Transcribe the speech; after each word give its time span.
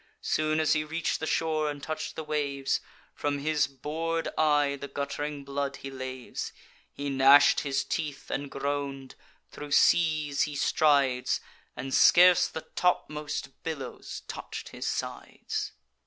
Soon 0.23 0.59
as 0.59 0.73
he 0.73 0.83
reach'd 0.83 1.19
the 1.19 1.27
shore 1.27 1.69
and 1.69 1.83
touch'd 1.83 2.15
the 2.15 2.23
waves, 2.23 2.79
From 3.13 3.37
his 3.37 3.67
bor'd 3.67 4.29
eye 4.35 4.75
the 4.75 4.87
gutt'ring 4.87 5.43
blood 5.45 5.75
he 5.75 5.91
laves: 5.91 6.51
He 6.91 7.07
gnash'd 7.11 7.59
his 7.59 7.83
teeth, 7.83 8.31
and 8.31 8.49
groan'd; 8.49 9.13
thro' 9.51 9.69
seas 9.69 10.41
he 10.41 10.55
strides, 10.55 11.39
And 11.75 11.93
scarce 11.93 12.47
the 12.47 12.61
topmost 12.73 13.61
billows 13.61 14.23
touch'd 14.27 14.69
his 14.69 14.87
sides. 14.87 15.73